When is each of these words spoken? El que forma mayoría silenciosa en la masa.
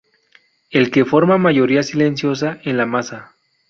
El 0.71 0.89
que 0.89 1.05
forma 1.05 1.37
mayoría 1.37 1.83
silenciosa 1.83 2.57
en 2.63 2.75
la 2.75 2.87
masa. 2.87 3.35